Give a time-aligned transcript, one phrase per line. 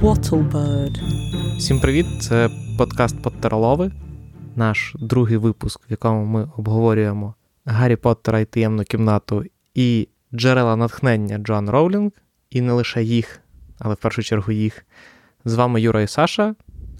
[0.00, 0.98] Wattlebird.
[1.56, 2.06] Всім привіт!
[2.20, 3.92] Це подкаст Поттеролови,
[4.56, 11.38] наш другий випуск, в якому ми обговорюємо Гаррі Поттера і таємну кімнату і джерела натхнення
[11.38, 12.10] Джоан Роулінг,
[12.50, 13.40] і не лише їх,
[13.78, 14.86] але в першу чергу їх.
[15.44, 16.54] З вами Юра і Саша,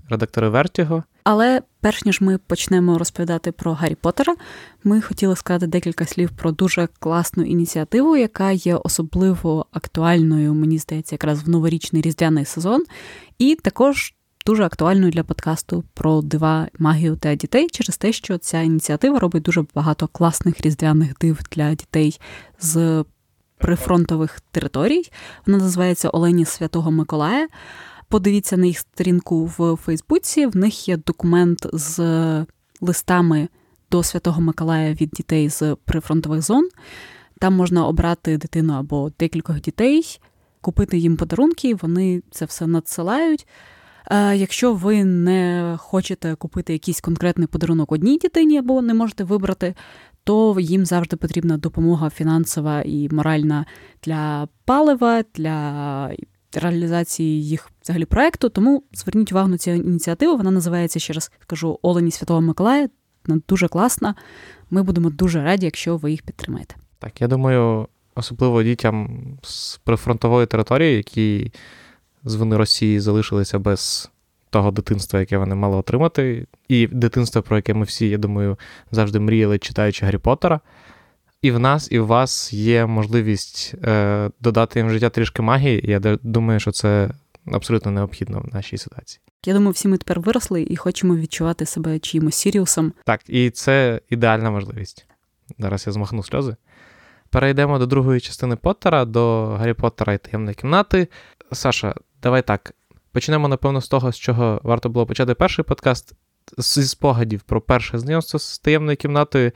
[0.09, 1.05] редактори Вертіго.
[1.31, 4.35] Але перш ніж ми почнемо розповідати про Гаррі Поттера,
[4.85, 11.15] ми хотіли сказати декілька слів про дуже класну ініціативу, яка є особливо актуальною, мені здається,
[11.15, 12.85] якраз в новорічний різдвяний сезон,
[13.39, 14.15] і також
[14.47, 19.43] дуже актуальною для подкасту про дива, магію та дітей через те, що ця ініціатива робить
[19.43, 22.21] дуже багато класних різдвяних див для дітей
[22.61, 23.05] з
[23.59, 25.03] прифронтових територій.
[25.47, 27.49] Вона називається Олені Святого Миколая.
[28.09, 30.47] Подивіться на їх сторінку в Фейсбуці.
[30.47, 31.99] В них є документ з
[32.81, 33.49] листами
[33.91, 36.69] до Святого Миколая від дітей з прифронтових зон.
[37.39, 40.21] Там можна обрати дитину або декількох дітей,
[40.61, 43.47] купити їм подарунки, вони це все надсилають.
[44.35, 49.75] Якщо ви не хочете купити якийсь конкретний подарунок одній дитині або не можете вибрати,
[50.25, 53.67] то їм завжди потрібна допомога фінансова і моральна
[54.03, 56.11] для палива, для
[56.55, 58.49] реалізації їх взагалі проекту.
[58.49, 60.37] Тому зверніть увагу на цю ініціативу.
[60.37, 62.89] Вона називається ще раз скажу Олені Святого Миколая.
[63.27, 64.15] Вона дуже класна.
[64.71, 66.75] Ми будемо дуже раді, якщо ви їх підтримаєте.
[66.99, 71.53] Так, я думаю, особливо дітям з прифронтової території, які
[72.25, 74.11] з вини Росії залишилися без
[74.51, 78.59] того дитинства, яке вони мали отримати, і дитинство, про яке ми всі, я думаю,
[78.91, 80.61] завжди мріяли, читаючи Гаррі Поттера.
[81.43, 85.85] І в нас, і в вас є можливість е, додати їм в життя трішки магії.
[85.85, 87.11] Я думаю, що це
[87.47, 89.21] абсолютно необхідно в нашій ситуації.
[89.47, 92.93] Я думаю, всі ми тепер виросли і хочемо відчувати себе чиїмось Сіріусом.
[93.05, 95.07] Так, і це ідеальна можливість.
[95.59, 96.57] Зараз я змахну сльози.
[97.31, 101.09] Перейдемо до другої частини Поттера, до Гаррі Поттера і таємної кімнати.
[101.53, 102.75] Саша, давай так.
[103.13, 106.13] Почнемо, напевно, з того, з чого варто було почати перший подкаст,
[106.59, 109.53] зі спогадів про перше знайомство з таємною кімнатою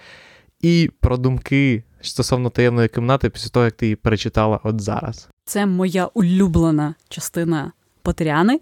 [0.62, 5.28] і про думки стосовно таємної кімнати після того, як ти її перечитала от зараз.
[5.44, 8.60] Це моя улюблена частина Потеряни,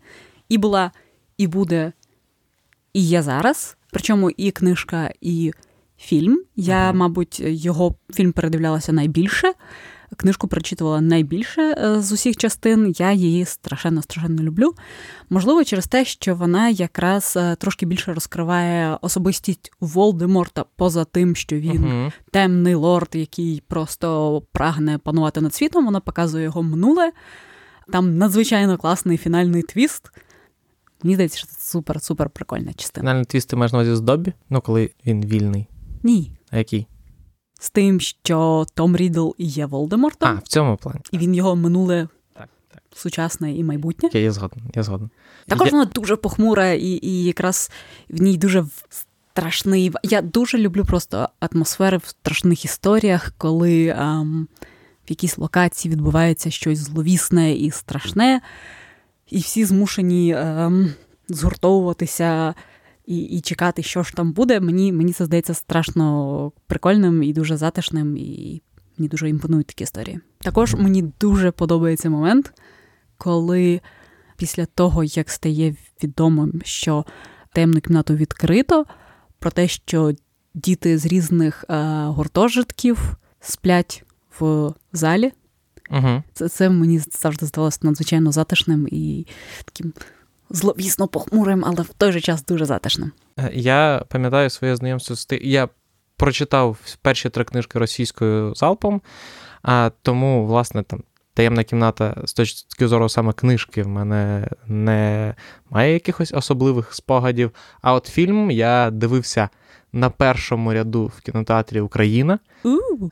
[0.49, 0.91] і була,
[1.39, 1.93] і буде,
[2.93, 3.77] і є зараз.
[3.91, 5.53] Причому і книжка, і
[5.99, 6.43] фільм.
[6.57, 9.53] Я, мабуть, його фільм передивлялася найбільше.
[10.17, 12.95] Книжку прочитувала найбільше е, з усіх частин.
[12.99, 14.75] Я її страшенно страшенно люблю.
[15.31, 21.57] Можливо, через те, що вона якраз е, трошки більше розкриває особистість Волдеморта, поза тим, що
[21.57, 22.13] він uh-huh.
[22.31, 25.85] темний лорд, який просто прагне панувати над світом.
[25.85, 27.13] Вона показує його минуле.
[27.93, 30.11] Там надзвичайно класний фінальний твіст.
[31.03, 33.03] Мені здається, що це супер-супер прикольна частина.
[33.03, 34.33] Фінальний твіст ти маєш на увазі з Добі?
[34.51, 35.67] Ну, коли він вільний.
[36.03, 36.33] Ні.
[36.51, 36.87] А який?
[37.61, 40.29] З тим, що Том Рідл і є Волдемортом.
[40.29, 41.01] А, в цьому плані.
[41.13, 42.09] І він його минуле
[42.95, 44.11] сучасне і майбутнє.
[44.13, 45.11] Я, я згоден, я згоден.
[45.47, 45.73] Також я...
[45.73, 47.71] вона дуже похмура, і і якраз
[48.11, 49.93] в ній дуже страшний.
[50.03, 54.49] Я дуже люблю просто атмосфери в страшних історіях, коли ем,
[55.07, 58.41] в якійсь локації відбувається щось зловісне і страшне,
[59.31, 60.95] і всі змушені ем,
[61.29, 62.55] згуртовуватися
[63.11, 67.57] і і чекати, що ж там буде, мені мені це здається страшно прикольним і дуже
[67.57, 68.63] затишним, і
[68.99, 70.21] мені дуже імпонують такі історії.
[70.39, 72.53] Також мені дуже подобається момент,
[73.19, 73.81] коли
[74.37, 77.05] після того, як стає відомим, що
[77.53, 78.85] таємну кімнату відкрито,
[79.39, 80.13] про те, що
[80.55, 84.05] діти з різних е, гуртожитків сплять
[84.41, 85.33] в залі.
[85.91, 86.23] Угу.
[86.33, 89.27] Це це мені завжди здавалося надзвичайно затишним і
[89.65, 89.93] таким
[90.51, 93.13] зловісно похмурим, але в той же час дуже затишним.
[93.39, 95.39] Е, я пам'ятаю своє знайомство з тим.
[95.43, 95.69] Я
[96.17, 99.01] прочитав перші три книжки російською залпом,
[99.63, 101.03] а тому, власне, там.
[101.35, 105.35] Таємна кімната з точки зору саме книжки в мене не
[105.71, 107.51] має якихось особливих спогадів.
[107.83, 109.49] А от фільм я дивився
[109.93, 112.39] на першому ряду в кінотеатрі Україна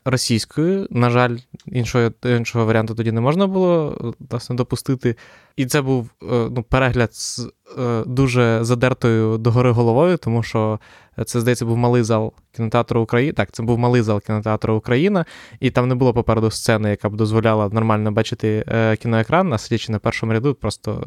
[0.05, 0.87] російською.
[0.91, 3.99] На жаль, іншого іншого варіанту тоді не можна було
[4.31, 5.17] власне допустити.
[5.57, 10.81] І це був е, ну, перегляд з е, дуже задертою догори головою, тому що
[11.27, 13.33] це, здається, був малий зал кінотеатру України.
[13.33, 15.25] Так, це був малий зал кінотеатру Україна,
[15.61, 19.93] і там не було попереду сцени, яка б дозволяла нормально бачити е, кіноекран, а сидячи
[19.93, 21.07] на першому ряду, просто.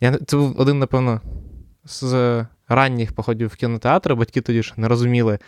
[0.00, 1.20] Я, Це був один, напевно,
[1.84, 5.38] з ранніх походів в кінотеатри, батьки тоді ж не розуміли,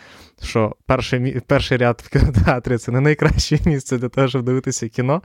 [0.43, 5.21] що перший перший ряд в кінотеатрі це не найкраще місце для того, щоб дивитися кіно.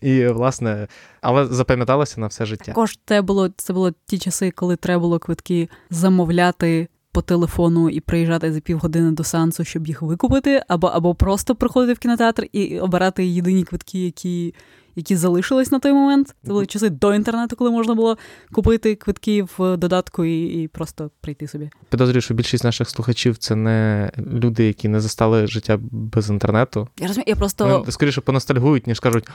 [0.00, 0.88] І, власне,
[1.20, 2.64] але запам'яталося на все життя.
[2.64, 8.00] Також це було це було ті часи, коли треба було квитки замовляти по телефону і
[8.00, 12.78] приїжджати за півгодини до сеансу, щоб їх викупити, або або просто приходити в кінотеатр і
[12.78, 14.54] обирати єдині квитки, які
[14.96, 16.34] які залишились на той момент.
[16.44, 18.18] Це були часи до інтернету, коли можна було
[18.52, 21.70] купити квитки в додатку і і просто прийти собі.
[21.88, 26.88] Підозрюю, що більшість наших слухачів це не люди, які не застали життя без інтернету.
[27.00, 29.28] Я розумію, я просто Вони скоріше поностальгують, ніж кажуть,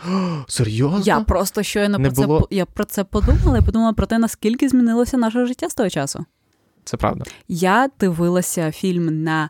[0.47, 1.03] серйозно?
[1.05, 2.39] Я просто щойно не про було...
[2.39, 5.89] це я про це подумала і подумала про те, наскільки змінилося наше життя з того
[5.89, 6.25] часу.
[6.87, 7.25] Це правда.
[7.47, 9.49] Я дивилася фільм на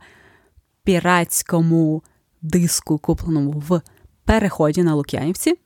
[0.83, 2.03] піратському
[2.41, 3.81] диску, купленому в
[4.25, 5.57] переході на Лук'янівці.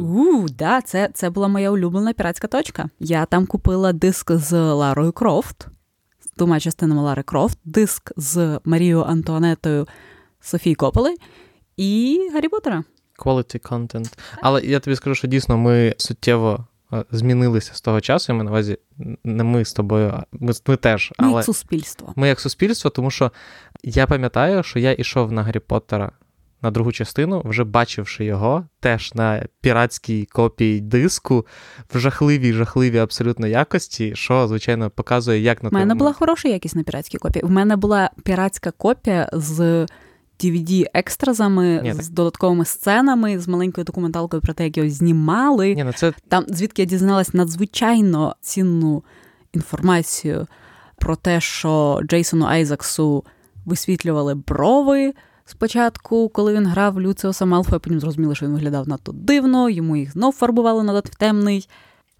[0.00, 2.88] У, да, це це була моя улюблена піратська точка.
[3.00, 5.68] Я там купила диск з Ларою Крофт,
[6.20, 9.86] з двома частинами Лари Крофт, диск з Марією Антуанетою
[10.40, 11.14] Софії Кополи
[11.76, 12.84] і Гаррі Поттера.
[13.18, 14.18] Quality content.
[14.42, 16.66] Але я тобі скажу, що дійсно ми суттєво
[17.10, 18.32] змінилися з того часу.
[18.32, 18.78] Я на увазі
[19.24, 21.12] не ми з тобою, а ми, ми теж.
[21.18, 22.12] Ми як суспільство.
[22.16, 23.32] Ми як суспільство, тому що
[23.82, 26.10] я пам'ятаю, що я йшов на Гаррі Поттера
[26.62, 31.46] на другу частину, вже бачивши його, теж на піратській копії диску
[31.94, 36.76] в жахливій, жахливій абсолютно якості, що, звичайно, показує, як на У мене була хороша якість
[36.76, 37.42] на піратській копії.
[37.42, 39.86] У мене була піратська копія з
[40.40, 45.74] dvd екстразами Ні, з додатковими сценами, з маленькою документалкою про те, як його знімали.
[45.74, 46.12] Ні, ну це...
[46.28, 49.04] Там, звідки я дізналась надзвичайно цінну
[49.52, 50.46] інформацію
[50.98, 53.24] про те, що Джейсону Айзаксу
[53.64, 55.14] висвітлювали брови.
[55.44, 60.12] Спочатку, коли він грав Люціоса Малфоя, потім зрозуміли, що він виглядав надто дивно, йому їх
[60.12, 61.68] знов фарбували надто темний.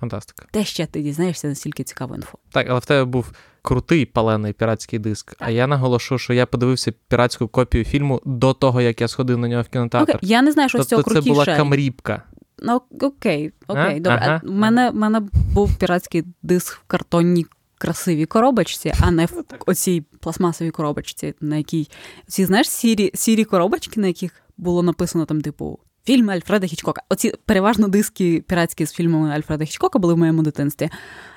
[0.01, 0.47] Фантастика.
[0.51, 2.39] Те ще ти дізнаєшся настільки цікаву інфу.
[2.51, 5.35] Так, але в тебе був крутий палений піратський диск.
[5.39, 9.49] А я наголошу, що я подивився піратську копію фільму до того, як я сходив на
[9.49, 10.17] нього в кінотеатр.
[10.17, 12.23] Окей, я не знаю, що з цього Тобто це була камріпка.
[12.63, 14.01] Ну, окей, окей, А?
[14.01, 14.21] добре.
[14.23, 14.41] Ага.
[14.45, 15.23] У мене, мене
[15.55, 17.47] був піратський диск в картонній
[17.79, 21.89] красивій коробочці, а не в оцій пластмасовій коробочці, на якій
[22.27, 25.79] ці, знаєш, сірі, сірі коробочки, на яких було написано там, типу,
[26.09, 27.03] фільми Альфреда Хічкока.
[27.09, 30.91] Оці переважно диски піратські з фільмами Альфреда Хічкока були в моєму дитинстві.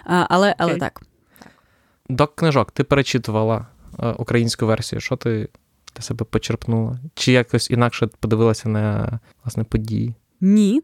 [0.04, 1.02] А, але, але так.
[2.10, 3.68] До книжок ти перечитувала
[4.00, 5.00] е, українську версію.
[5.00, 5.50] Що ти
[5.96, 7.00] для себе почерпнула?
[7.16, 10.16] Чи якось інакше подивилася на власне події?
[10.42, 10.82] Ні.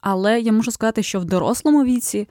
[0.00, 2.28] Але я можу сказати, що в дорослому віці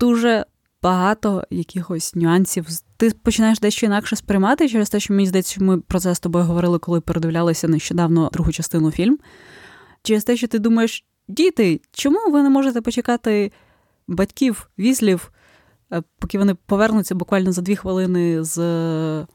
[0.00, 0.44] дуже
[0.82, 2.66] багато якихось нюансів.
[2.96, 6.20] Ти починаєш дещо інакше сприймати через те, що мені здається, що ми про це з
[6.20, 9.18] тобою говорили, коли передивлялися нещодавно другу частину фільм.
[10.02, 13.52] Через те, що ти думаєш, діти, чому ви не можете почекати
[14.08, 15.32] батьків, візлів,
[15.92, 19.26] е, поки вони повернуться буквально за дві хвилини з е,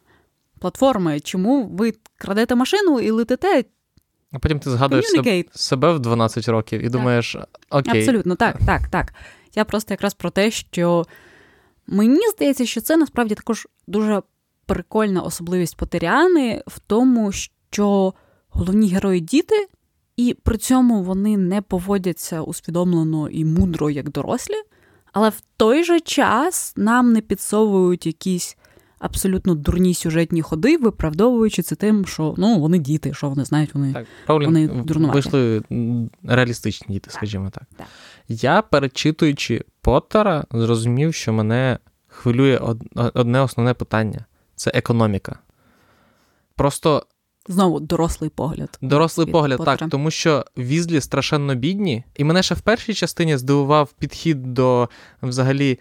[0.59, 1.19] платформи?
[1.19, 3.63] Чому ви крадете машину і летите?
[4.31, 5.57] А потім ти згадуєш себе, Communicate.
[5.57, 7.35] себе в 12 років і думаєш,
[7.69, 9.13] окей, Абсолютно, так, так, так.
[9.55, 11.05] Я просто якраз про те, що
[11.87, 14.21] мені здається, що це насправді також дуже
[14.65, 18.13] прикольна особливість Потеріани в тому, що
[18.49, 19.67] головні герої діти,
[20.17, 24.55] і при цьому вони не поводяться усвідомлено і мудро, як дорослі,
[25.13, 28.57] але в той же час нам не підсовують якісь
[28.99, 33.93] абсолютно дурні сюжетні ходи, виправдовуючи це тим, що ну вони діти, що вони знають, вони
[33.93, 35.13] Так, Вони дурнуваті.
[35.13, 35.63] вийшли
[36.23, 37.63] реалістичні діти, скажімо так.
[37.77, 37.87] Так.
[38.27, 42.57] Я, перечитуючи Поттера, зрозумів, що мене хвилює
[42.95, 44.25] одне основне питання
[44.55, 45.39] це економіка.
[46.55, 47.05] Просто
[47.47, 48.77] знову дорослий погляд.
[48.81, 49.77] дорослий погляд, Поттера.
[49.77, 54.89] так, тому що візлі страшенно бідні, і мене ще в першій частині здивував підхід до
[55.21, 55.79] взагалі,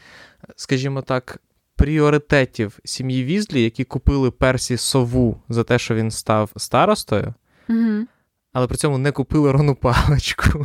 [0.56, 1.42] скажімо так.
[1.76, 7.34] Пріоритетів сім'ї Візлі, які купили Персі сову за те, що він став старостою,
[7.68, 8.06] Угу.
[8.52, 10.64] але при цьому не купили Рону паличку.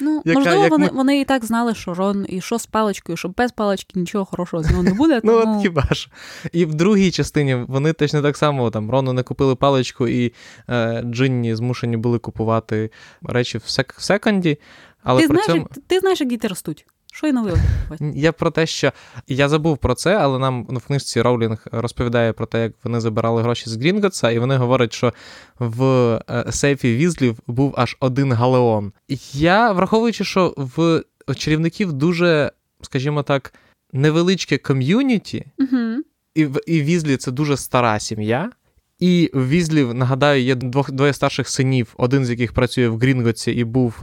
[0.00, 2.66] Ну, Яка- можливо, як вони, ми- вони і так знали, що Рон і що з
[2.66, 5.20] паличкою, що без палички нічого хорошого з нього не буде.
[5.24, 6.10] Ну, от хіба ж.
[6.52, 10.32] І в другій частині вони точно так само там Рону не купили паличку, і
[10.68, 12.90] е, Джинні змушені були купувати
[13.22, 14.58] речі в, сек- в секонді.
[15.02, 16.86] Але ти, при знаєш, цьому ти, ти знаєш, як діти ростуть.
[17.20, 17.56] Що і нове
[18.14, 18.92] я про те, що
[19.28, 23.00] я забув про це, але нам ну, в книжці Роулінг розповідає про те, як вони
[23.00, 25.12] забирали гроші з Грінготса, і вони говорять, що
[25.58, 25.84] в
[26.30, 28.92] е, сейфі Візлів був аж один галеон.
[29.32, 31.02] Я, враховуючи, що в
[31.34, 33.54] чарівників дуже, скажімо так,
[33.92, 36.02] невеличке ком'юніті, Угу.
[36.34, 38.50] і, і Візлі це дуже стара сім'я.
[39.00, 43.52] І в Візлів, нагадаю, є двох, двоє старших синів, один з яких працює в Грінготсі
[43.52, 44.02] і був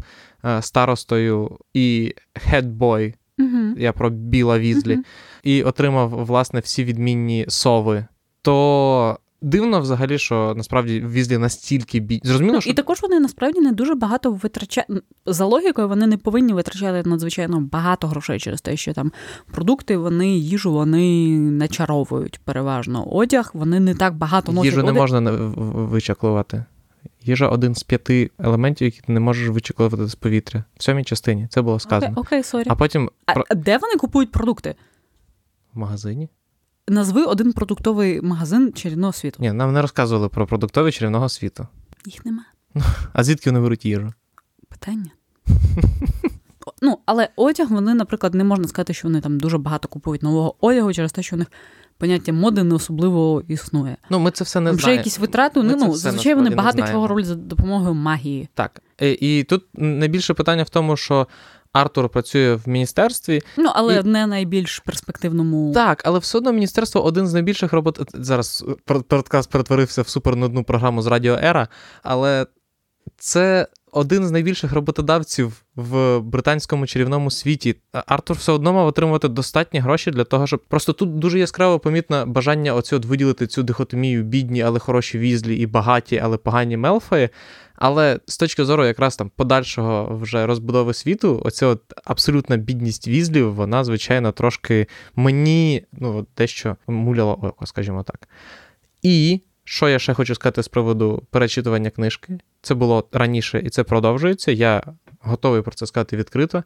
[0.61, 3.77] старостою і head boy, Угу.
[3.77, 5.03] я про Біла Візлі, Мгм.
[5.43, 8.05] і отримав, власне, всі відмінні сови.
[8.41, 12.21] То Дивно взагалі, що насправді Візлі настільки бідні.
[12.23, 12.69] Зрозуміло, ну, що...
[12.69, 15.03] І також вони насправді не дуже багато витрачають.
[15.25, 19.11] За логікою, вони не повинні витрачати надзвичайно багато грошей через те, що там
[19.51, 23.07] продукти, вони їжу вони начаровують переважно.
[23.13, 24.65] Одяг вони не так багато носять.
[24.65, 25.01] Їжу не одяг.
[25.01, 25.21] можна
[25.73, 26.65] вичаклувати.
[27.27, 30.63] Їжа один з п'яти елементів, які ти не можеш вичаклувати з повітря.
[30.77, 32.11] В сьомій частині це було сказано.
[32.11, 32.67] Окей, окей, sorry.
[32.69, 34.75] А потім А де вони купують продукти?
[35.73, 36.29] в магазині.
[36.87, 39.37] Назви один продуктовий магазин чарівного світу.
[39.39, 41.67] Ні, нам не розказували про продуктові чарівного світу.
[42.05, 42.43] Їх нема.
[43.13, 44.13] А звідки вони беруть їжу?
[44.69, 45.11] Питання.
[46.81, 50.55] Ну, але одяг вони, наприклад, не можна сказати, що вони там дуже багато купують нового
[50.65, 51.47] одягу через те, що у них
[51.97, 53.97] поняття моди не особливо існує.
[54.09, 54.97] Ну, ми це все не Вже знаємо.
[54.97, 58.49] якісь витрати, Ми ну, зазвичай вони багато чого роблять за допомогою магії.
[58.53, 58.81] Так.
[59.01, 61.27] І, і тут найбільше питання в тому, що
[61.73, 63.41] Артур працює в міністерстві.
[63.57, 65.71] Ну, але І- не найбільш перспективному.
[65.73, 68.01] Так, але все одно міністерство один з найбільших робот.
[68.13, 68.65] Зараз
[69.07, 71.67] подкаст перетворився в супернудну програму з Радіо Ера,
[72.03, 72.45] але
[73.17, 77.75] це один з найбільших роботодавців в британському чарівному світі.
[77.91, 82.25] Артур все одно мав отримувати достатні гроші для того, щоб просто тут дуже яскраво помітне
[82.25, 87.29] бажання оці от виділити цю дихотомію бідні, але хороші візлі, і багаті, але погані мелфої.
[87.75, 93.53] Але з точки зору якраз там подальшого вже розбудови світу, оця от абсолютна бідність візлів,
[93.53, 98.27] вона, звичайно, трошки мені ну, дещо муляла око, скажімо так.
[99.01, 102.39] І що я ще хочу сказати з приводу перечитування книжки?
[102.61, 104.51] Це було раніше і це продовжується.
[104.51, 104.83] Я
[105.21, 106.63] готовий про це сказати відкрито.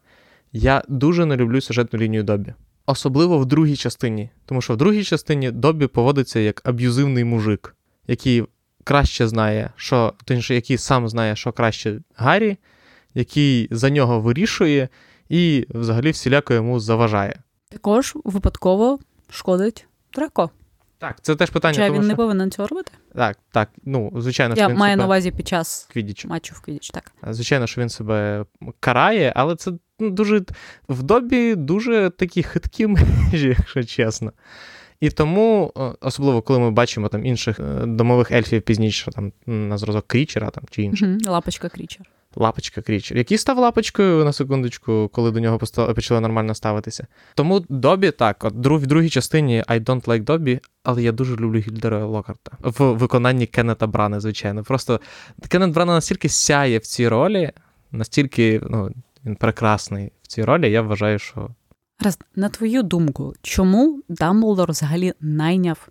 [0.51, 2.53] Я дуже не люблю сюжетну лінію Добі.
[2.85, 4.29] Особливо в другій частині.
[4.45, 7.75] Тому що в другій частині Добі поводиться як аб'юзивний мужик,
[8.07, 8.43] який
[8.83, 12.57] краще знає, що, точніше, який сам знає, що краще Гаррі,
[13.13, 14.89] який за нього вирішує
[15.29, 17.39] і взагалі всіляко йому заважає.
[17.69, 20.49] Також випадково шкодить Драко.
[21.01, 21.73] Так, це теж питання.
[21.73, 22.07] Хоча тому, він що...
[22.07, 22.91] не повинен цього робити.
[23.15, 25.01] Так, так, ну, звичайно, що Я він маю себе...
[25.01, 26.25] на увазі під час Квідіч.
[26.25, 27.11] матчу в Квідіч, так.
[27.29, 28.45] Звичайно, що він себе
[28.79, 30.41] карає, але це ну, дуже
[30.89, 34.31] в добі дуже такі хиткі межі, якщо чесно.
[34.99, 40.07] І тому, особливо коли ми бачимо там інших е, домових ельфів пізніше, там на зразок
[40.07, 41.17] крічера там, чи інше.
[41.25, 42.05] Лапочка Крічер.
[42.35, 45.59] Лапочка крічер, який став лапочкою на секундочку, коли до нього
[45.95, 47.07] почали нормально ставитися.
[47.35, 51.59] Тому Добі так, от в другій частині I don't like Добі, але я дуже люблю
[51.59, 54.63] Гільдера Локарта в виконанні Кеннета Брана, звичайно.
[54.63, 54.99] Просто
[55.49, 57.51] Кеннет Брана настільки сяє в цій ролі,
[57.91, 58.91] настільки ну,
[59.25, 61.49] він прекрасний в цій ролі, я вважаю, що.
[61.99, 65.87] Раз, на твою думку, чому Дамблдор взагалі найняв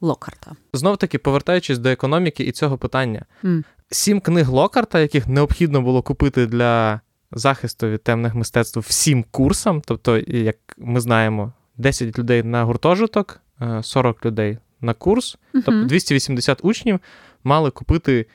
[0.00, 0.52] Локарта?
[0.72, 3.64] Знов таки, повертаючись до економіки і цього питання, М.
[3.90, 7.00] сім книг Локарта, яких необхідно було купити для
[7.32, 9.82] захисту від темних мистецтв всім курсам.
[9.86, 16.58] Тобто, як ми знаємо, 10 людей на гуртожиток, е, 40 людей на курс, тобто 280
[16.62, 17.00] учнів
[17.44, 18.26] мали купити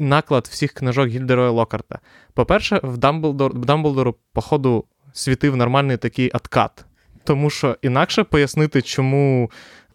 [0.00, 1.98] наклад всіх книжок Гільдероя Локарта.
[2.34, 6.84] По-перше, в Дамблдор, Дамблдору, походу, світив нормальний такий откат.
[7.24, 9.50] Тому що інакше пояснити, чому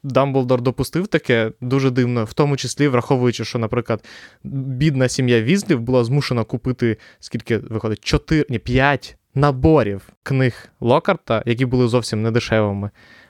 [0.05, 4.05] Дамблдор допустив таке, дуже дивно, в тому числі враховуючи, що, наприклад,
[4.43, 11.65] бідна сім'я Візлів була змушена купити скільки виходить, 4, ні, 5 наборів книг Локарта, які
[11.65, 12.89] були зовсім недешевими.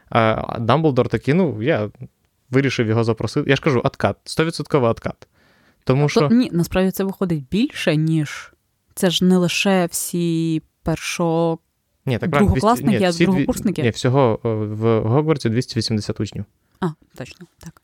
[0.09, 1.89] А Дамблдор такий, ну, я
[2.49, 3.49] вирішив його запросити.
[3.49, 5.27] Я ж кажу, откат, 100% откат.
[5.83, 6.29] Тому що.
[6.29, 8.53] Ні, насправді це виходить більше, ніж
[8.95, 11.57] це ж не лише всі першо.
[12.05, 13.83] Ні, так другокласники, а другокурсники?
[13.83, 16.45] Ні, всього е, в Гогвартсі 280 учнів.
[16.85, 17.81] А, точно, так.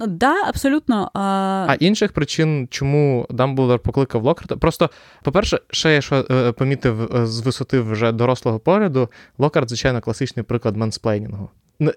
[0.00, 1.10] Ну, да, абсолютно.
[1.14, 1.66] А...
[1.68, 4.90] А інших причин, чому Дамблдор покликав Локарта, просто,
[5.22, 10.42] по-перше, ще я що е, помітив е, з висоти вже дорослого погляду, Локарт, звичайно, класичний
[10.44, 11.50] приклад менсплейнінгу.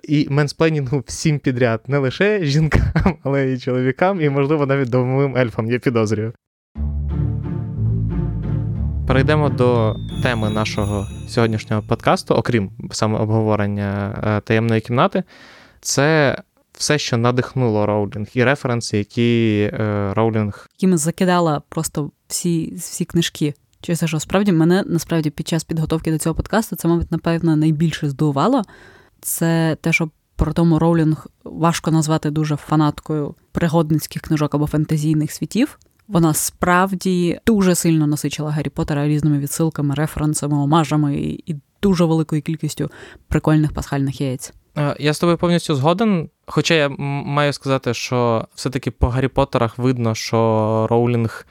[0.04, 5.72] І менсплейнінгу всім підряд, не лише жінкам, але й чоловікам, і, можливо, навіть домовим ельфам,
[5.72, 6.34] я підозрюю.
[9.08, 15.24] Перейдемо до теми нашого сьогоднішнього подкасту, окрім саме обговорення е, таємної кімнати.
[15.84, 16.38] Це
[16.74, 20.68] все, що надихнуло Роулінг, і референси, які е, Роулінг.
[20.78, 23.54] якими закидала просто всі, всі книжки.
[23.82, 27.56] Через те, що справді мене насправді під час підготовки до цього подкасту це, мабуть, напевно,
[27.56, 28.62] найбільше здивувало.
[29.22, 35.80] Це те, що про тому Роулінг важко назвати дуже фанаткою пригодницьких книжок або фентезійних світів.
[36.08, 42.92] Вона справді дуже сильно насичила Гаррі Поттера різними відсилками, референсами, омажами і дуже великою кількістю
[43.28, 44.54] прикольних пасхальних яєць.
[44.78, 46.30] Е, Я з тобою повністю згоден.
[46.46, 51.46] Хоча я маю сказати, що все-таки по Гаррі Поттерах видно, що Роулінг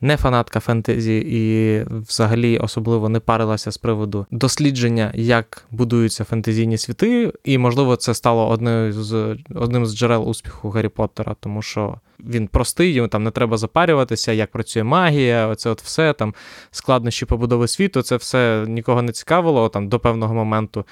[0.00, 7.32] не фанатка фентезі і взагалі особливо не парилася з приводу дослідження, як будуються фентезійні світи,
[7.44, 12.48] і можливо це стало одним з одним з джерел успіху Гаррі Поттера, тому що він
[12.48, 16.34] простий, йому там не треба запарюватися, як працює магія, оце от все там
[16.70, 18.02] складнощі побудови світу.
[18.02, 20.84] Це все нікого не цікавило там до певного моменту,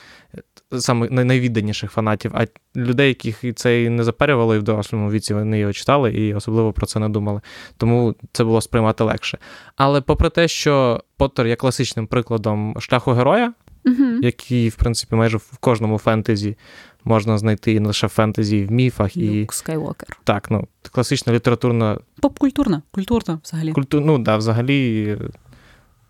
[0.79, 2.31] саме найвідданіших фанатів.
[2.35, 6.35] А людей, яких це і не запарювало, і в дорослому віці вони його читали і
[6.35, 7.41] особливо про це не думали.
[7.77, 9.39] Тому це було сприймати легше.
[9.77, 13.53] Але попри те, що Поттер є класичним прикладом шляху героя,
[13.85, 14.05] угу.
[14.23, 16.57] який, в принципі, майже в кожному фентезі
[17.05, 19.17] можна знайти і не лише в фентезі, в міфах.
[19.17, 19.47] Люк і...
[19.51, 20.19] Скайвокер.
[20.25, 21.99] Так, ну, класична літературна.
[22.21, 23.73] Попкультурна, культурна взагалі.
[23.73, 24.01] Культу...
[24.01, 25.19] Ну, да, взагалі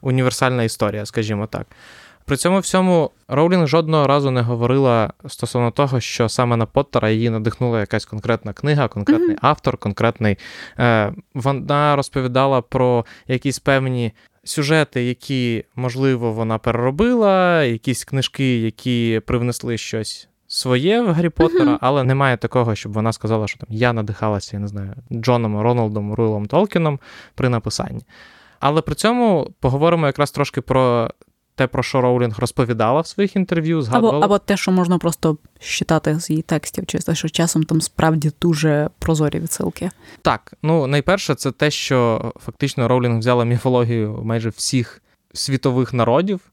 [0.01, 1.67] універсальна історія, скажімо так.
[2.25, 7.31] При цьому всьому Роулінг жодного разу не говорила стосовно того, що саме на Поттера її
[7.31, 9.41] надихнула якась конкретна книга, конкретний mm-hmm.
[9.43, 10.39] автор, конкретний.
[10.79, 14.13] Е, Вона розповідала про якісь певні
[14.45, 20.29] сюжети, які, можливо, вона переробила, якісь книжки, які привнесли щось.
[20.55, 24.61] Своє в Гаррі Поттера, але немає такого, щоб вона сказала, що там я надихалася, я
[24.61, 27.01] не знаю, Джоном Роналдом Руйлом Толкіном
[27.35, 28.03] при написанні.
[28.61, 31.11] Але при цьому поговоримо якраз трошки про
[31.55, 34.19] те, про що Роулінг розповідала в своїх інтерв'ю, згадувала.
[34.19, 37.81] Або або те, що можна просто читати з її текстів, чи те, що часом там
[37.81, 39.91] справді дуже прозорі відсилки.
[40.23, 46.52] Так, ну найперше, це те, що фактично Роулінг взяла міфологію майже всіх світових народів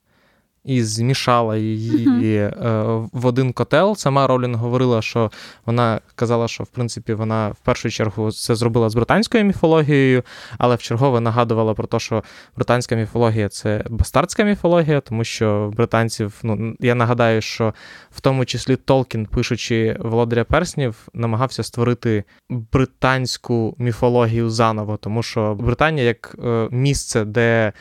[0.69, 3.09] і змішала її mm-hmm.
[3.13, 3.95] в один котел.
[3.95, 5.31] Сама Ролін говорила, що
[5.65, 10.23] вона казала, що в принципі вона в першу чергу це зробила з британською міфологією,
[10.57, 12.23] але в чергове нагадувала про те, що
[12.55, 17.73] британська міфологія це бастардська міфологія, тому що британців, ну я нагадаю, що
[18.11, 26.07] в тому числі Толкін, пишучи Володаря Перснів, намагався створити британську міфологію заново, тому що Британія
[26.07, 27.73] як е, місце, де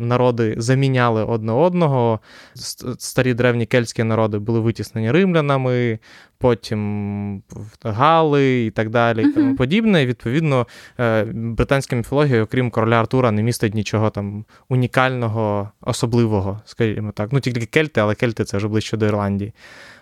[0.00, 2.20] народи заміняли одне одного
[2.98, 5.98] старі древні кельтські народи були витіснені римлянами,
[6.38, 7.42] потім
[7.84, 10.02] Гали і так далі, і тому подібне.
[10.02, 10.66] І, відповідно,
[11.00, 17.32] е, британська міфологія, окрім короля Артура, не містить нічого там унікального, особливого, скажімо так.
[17.32, 19.52] Ну, тільки кельти, але кельти це вже ближче до Ірландії.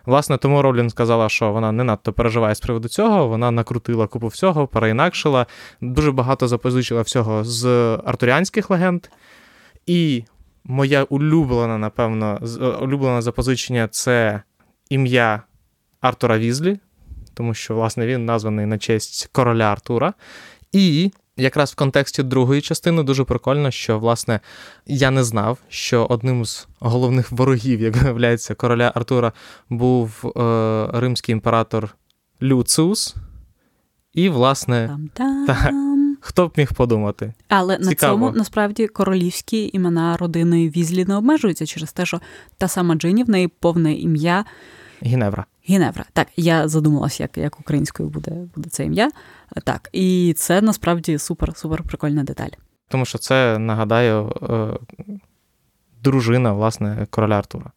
[0.06, 3.28] Власне, тому Ролін сказала, що вона не надто переживає з приводу цього.
[3.28, 5.46] Вона накрутила купу всього, переінакшила,
[5.80, 7.66] дуже багато запозичила всього з
[8.04, 9.06] артуріанських легенд.
[9.86, 10.24] І
[10.64, 14.42] моя улюблена, напевно, е, улюблене запозичення це
[14.90, 15.42] ім'я
[16.00, 16.78] Артура Візлі,
[17.34, 20.14] тому що, власне, він названий на честь короля Артура.
[20.72, 24.40] І якраз в контексті другої частини дуже прикольно, що, власне,
[24.86, 29.32] я не знав, що одним з головних ворогів, як виявляється, короля Артура
[29.70, 31.96] був е, римський імператор
[32.42, 33.14] Люциус.
[34.14, 34.98] І, власне,
[35.46, 35.72] так,
[36.24, 37.32] Хто б міг подумати?
[37.48, 37.88] Але Цікаво.
[37.90, 42.20] на цьому насправді королівські імена родини Візлі не обмежуються через те, що
[42.58, 44.44] та сама Джині в неї повне ім'я
[45.02, 45.44] Гіневра.
[45.68, 46.04] Гіневра.
[46.12, 49.10] Так, я задумалася, як як українською буде буде це ім'я.
[49.64, 52.50] Так, і це насправді супер-супер прикольна деталь.
[52.88, 54.68] Тому що це нагадаю е,
[56.02, 57.72] дружина, власне, короля Артура.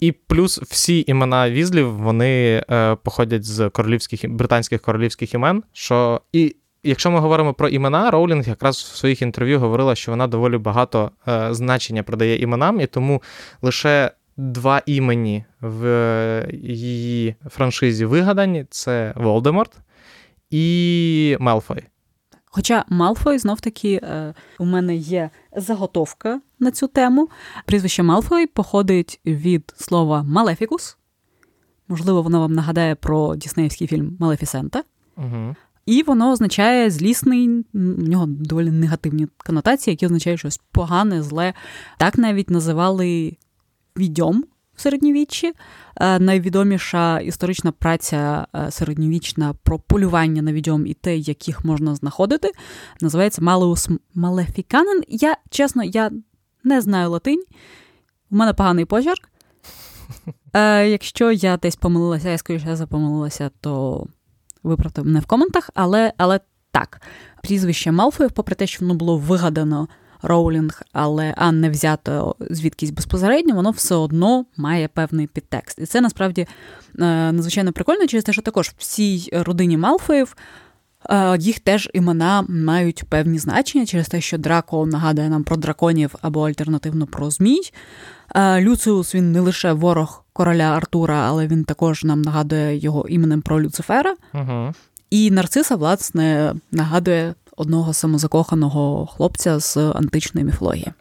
[0.00, 5.62] І плюс всі імена візлів вони е, походять з королівських британських королівських імен.
[5.72, 10.26] що і Якщо ми говоримо про імена, Роулінг якраз в своїх інтерв'ю говорила, що вона
[10.26, 13.22] доволі багато е, значення придає іменам, і тому
[13.62, 19.72] лише два імені в е, її франшизі вигадані: це Волдеморт
[20.50, 21.84] і Мелфой.
[22.44, 27.28] Хоча Малфой знов таки е, у мене є заготовка на цю тему.
[27.64, 30.96] Прізвище Малфой походить від слова Малефікус.
[31.88, 34.82] Можливо, воно вам нагадає про діснеївський фільм Малефісента.
[35.16, 35.56] Угу.
[35.88, 41.54] І воно означає злісний, в нього доволі негативні конотації, які означають щось погане, зле.
[41.98, 43.36] Так навіть називали
[43.96, 45.52] відьом в середньовіччі.
[45.96, 52.52] Е, найвідоміша історична праця е, середньовічна про полювання на відьом і те, яких можна знаходити,
[53.00, 55.02] називається Малеус Малефіканен.
[55.08, 56.10] Я чесно, я
[56.64, 57.44] не знаю латинь,
[58.30, 59.28] у мене поганий почерк.
[60.54, 64.06] Е, Якщо я десь помилилася, я скоріше запомилилася, то
[64.62, 66.40] виправте мене в коментах, але але
[66.70, 67.00] так.
[67.42, 69.88] Прізвище Малфоїв, попри те, що воно було вигадано
[70.22, 75.78] Роулінг, але а не взято звідкись безпосередньо, воно все одно має певний підтекст.
[75.78, 76.46] І це насправді е,
[77.32, 80.36] надзвичайно прикольно, через те, що також в цій родині Малфоїв.
[81.10, 86.14] Е, їх теж імена мають певні значення через те, що Драко нагадує нам про драконів
[86.22, 87.60] або альтернативно про змій.
[88.34, 93.42] Е, Люциус він не лише ворог короля Артура, але він також нам нагадує його іменем
[93.42, 94.14] про Люцифера.
[94.34, 94.72] Угу.
[95.10, 100.92] І Нарциса, власне, нагадує одного самозакоханого хлопця з античної міфології.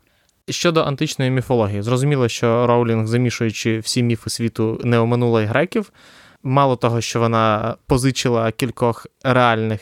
[0.50, 5.92] Щодо античної міфології, зрозуміло, що Роулінг, замішуючи всі міфи світу, не оминула й греків.
[6.44, 9.80] Мало того, що вона позичила кількох реальних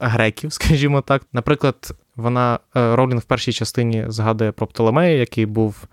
[0.00, 1.22] греків, скажімо так.
[1.32, 5.86] Наприклад, вона е, Роулінг в першій частині згадує про Птолемея, який був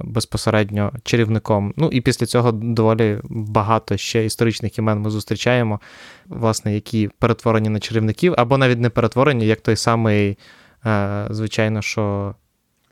[0.00, 1.74] безпосередньо чарівником.
[1.76, 5.80] Ну і після цього доволі багато ще історичних імен ми зустрічаємо,
[6.26, 10.38] власне, які перетворені на чарівників, або навіть не перетворені, як той самий,
[10.86, 12.34] е, звичайно, що.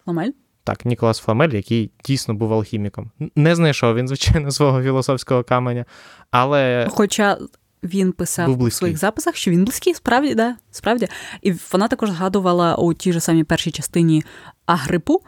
[0.05, 0.31] Фламель?
[0.65, 3.11] Так, Ніколас Фламель, який дійсно був алхіміком.
[3.37, 5.85] Не знайшов він, звичайно, свого філософського каменя,
[6.31, 6.89] але.
[6.91, 7.39] Хоча.
[7.83, 11.09] Він писав у своїх записах, що він близький, справді, да, справді.
[11.43, 14.25] І вона також згадувала у тій же самій першій частині
[14.67, 15.23] Агрипу,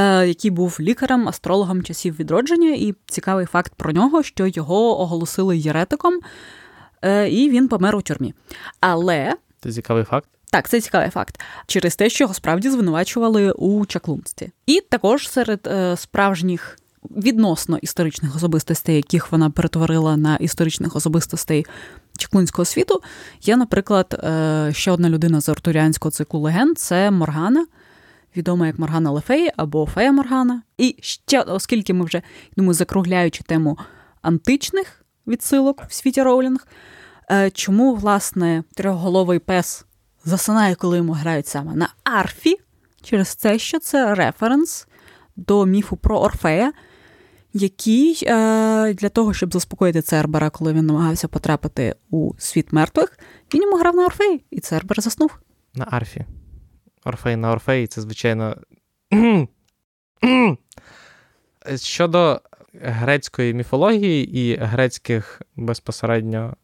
[0.00, 6.20] який був лікарем, астрологом часів відродження, і цікавий факт про нього, що його оголосили єретиком,
[7.02, 8.34] е, і він помер у тюрмі.
[8.80, 10.28] Але це цікавий факт.
[10.50, 11.40] Так, це цікавий факт.
[11.66, 14.50] Через те, що його справді звинувачували у чаклунстві.
[14.66, 16.78] І також серед е, справжніх
[17.10, 21.66] відносно історичних особистостей, яких вона перетворила на історичних особистостей
[22.18, 23.02] чаклунського світу,
[23.42, 27.66] є, наприклад, е, ще одна людина з артуріанського циклу легенд це Моргана
[28.36, 30.62] відома як Моргана Лефеї або Фея Моргана.
[30.78, 32.22] І ще, оскільки ми вже
[32.56, 33.78] думаю, закругляючи тему
[34.22, 36.66] античних відсилок в світі Роулінг,
[37.30, 39.84] е, чому, власне, трьохголовий пес
[40.24, 42.56] засинає, коли йому грають саме на арфі,
[43.02, 44.86] через те, що це референс
[45.36, 46.72] до міфу про Орфея,
[47.52, 53.18] який е, для того, щоб заспокоїти Цербера, коли він намагався потрапити у світ мертвих,
[53.54, 55.38] він йому грав на Орфеї, і Цербер заснув.
[55.74, 56.24] На арфі.
[57.04, 58.56] Орфей на Орфей, це, звичайно.
[61.76, 62.40] Щодо
[62.82, 66.56] грецької міфології і грецьких безпосередньо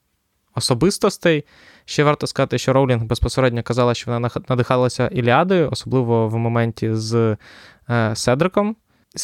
[0.55, 1.45] особистостей,
[1.85, 7.37] ще варто сказати, що Роулінг безпосередньо казала, що вона надихалася Іліадою, особливо в моменті з
[7.91, 8.77] е, Седриком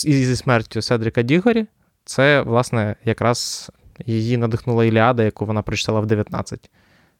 [0.04, 1.66] і зі смертю Седрика Дігорі.
[2.04, 3.70] Це, власне, якраз
[4.06, 6.70] її надихнула Іліада, яку вона прочитала в 19.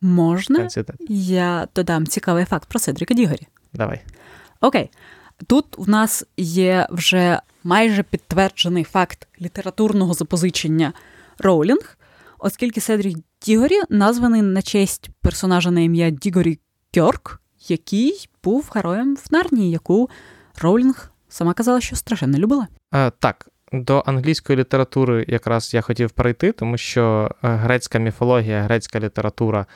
[0.01, 0.69] Можна?
[1.09, 3.47] Я додам цікавий факт про Седрика Дігорі.
[3.77, 4.01] Давай.
[4.61, 4.91] Окей.
[5.47, 10.93] Тут в нас є вже майже підтверджений факт літературного запозичення
[11.39, 11.99] Роулінг,
[12.39, 16.59] оскільки Седрік Дігорі названий на честь персонажа на ім'я Дігорі
[16.95, 20.11] Кьорк, який був героєм в Нарнії, яку
[20.63, 22.69] Роулінг сама казала, що страшенно любила.
[22.91, 29.01] А, Так, до англійської літератури якраз я хотів перейти, тому що е, грецька міфологія, грецька
[29.01, 29.67] література,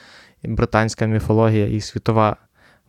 [0.42, 2.36] британська міфологія і світова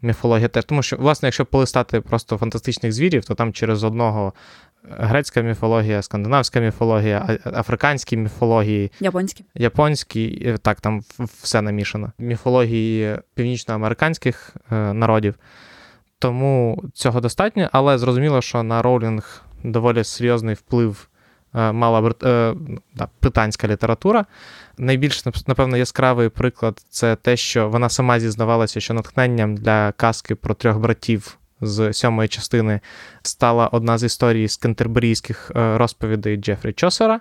[0.01, 0.65] міфологія теж.
[0.65, 4.33] Тому що, власне, якщо полистати просто фантастичних звірів, то там через одного
[4.89, 11.03] грецька міфологія, скандинавська міфологія, африканські міфології, японські, японські, так, там
[11.41, 12.11] все намішано.
[12.19, 15.35] Міфології північноамериканських е, народів.
[16.19, 21.07] Тому цього достатньо, але зрозуміло, що на Роулінг доволі серйозний вплив
[21.53, 22.53] мала е,
[22.95, 24.25] да, питанська література.
[24.77, 30.53] Найбільш, напевно, яскравий приклад це те, що вона сама зізнавалася, що натхненням для казки про
[30.53, 32.79] трьох братів з сьомої частини
[33.23, 37.19] стала одна з історій з кентерберійських е, розповідей Джефрі Чосера.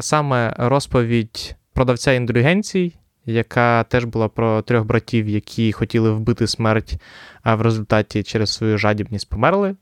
[0.00, 6.94] Саме розповідь продавця індульгенцій, яка теж була про трьох братів, які хотіли вбити смерть,
[7.42, 9.76] а в результаті через свою жадібність померли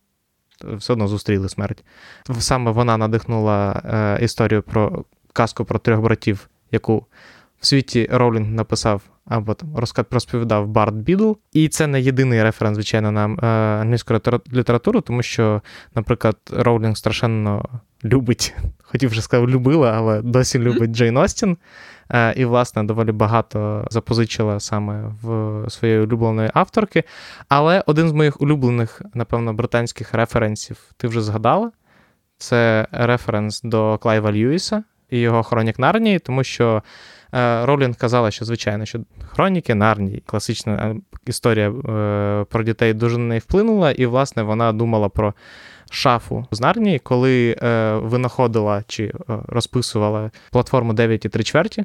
[0.64, 1.84] все одно зустріли смерть.
[2.38, 7.06] Саме вона надихнула е, історію про казку про трьох братів, яку
[7.60, 9.68] в світі Роулінг написав або там
[10.10, 11.32] розповідав Бард Бідл.
[11.52, 13.46] І це не єдиний референс, звичайно, на е,
[13.82, 14.14] англійську
[14.52, 15.62] літературу, тому що,
[15.94, 17.64] наприклад, Роулінг страшенно
[18.04, 21.56] любить, хотів вже сказати, любила, але досі любить Джейн Остін.
[22.12, 27.04] Е, і, власне, доволі багато запозичила саме в своєї улюбленої авторки.
[27.48, 31.70] Але один з моїх улюблених, напевно, британських референсів ти вже згадала.
[32.38, 36.82] Це референс до Клайва Льюіса і його Хронік Нарнії, тому що
[37.34, 40.96] е, Ролінг казала, що, звичайно, що Хроніки Нарнії, класична е,
[41.26, 41.70] історія
[42.50, 45.34] про дітей дуже на неї вплинула, і, власне, вона думала про
[45.90, 47.56] шафу з Нарнії, коли
[48.02, 51.84] винаходила чи розписувала платформу 9,3 чверті.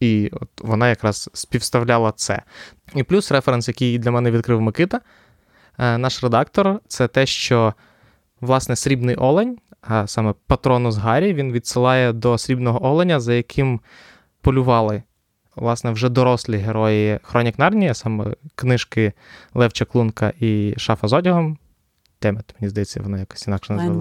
[0.00, 2.42] І от вона якраз співставляла це.
[2.94, 5.00] І плюс референс, який для мене відкрив Микита,
[5.78, 7.74] е, наш редактор, це те, що
[8.40, 9.58] власне срібний олень,
[10.06, 13.80] саме патронус Гаррі, він відсилає до срібного оленя, за яким
[14.40, 15.02] полювали
[15.56, 19.12] власне вже дорослі герої Хронік Нарнії, саме книжки
[19.54, 21.58] Лев Чаклунка і Шафа з одягом.
[22.18, 23.92] Темет, мені здається, воно якось інакше називає.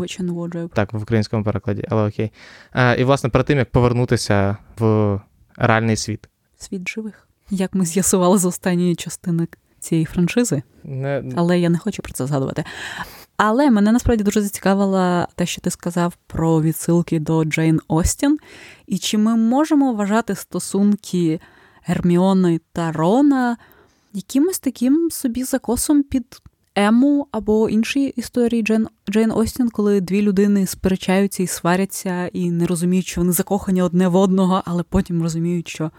[0.74, 2.32] Так, в українському перекладі, але окей.
[2.74, 5.19] Е, і, власне, перед тим, як повернутися в
[5.58, 6.30] реальний світ.
[6.58, 7.28] Світ живих.
[7.50, 9.48] Як ми з'ясували з останньої частини
[9.80, 10.62] цієї франшизи.
[10.84, 11.24] Не...
[11.36, 12.63] Але я не хочу про це згадувати.
[13.38, 18.38] Але мене насправді дуже зацікавило те, що ти сказав про відсилки до Джейн Остін.
[18.88, 21.39] І чи ми можемо вважати стосунки
[21.84, 23.58] Герміони та Рона
[24.13, 26.41] якимось таким собі закосом під
[26.76, 32.65] Ему або інші історії Джейн, Джейн Остін, коли дві людини сперечаються і сваряться, і не
[32.65, 35.91] розуміють, що вони закохані одне в одного, але потім розуміють, що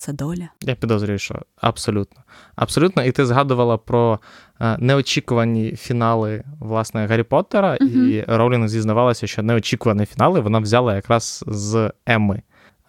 [0.00, 0.48] це доля.
[0.60, 2.22] Я підозрюю, що абсолютно.
[2.56, 3.04] Абсолютно.
[3.04, 4.20] І ти згадувала про
[4.60, 10.94] е, неочікувані фінали власне Гаррі Поттера, uh і Роулінг зізнавалася, що неочікувані фінали вона взяла
[10.94, 12.42] якраз з Емми.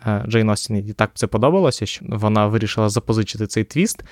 [0.05, 4.03] Е, Джейн Остін і так це подобалося, що вона вирішила запозичити цей твіст.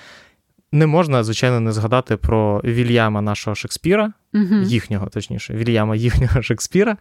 [0.72, 6.96] Не можна, звичайно, не згадати про Вільяма нашого Шекспіра, uh їхнього, точніше, Вільяма їхнього Шекспіра,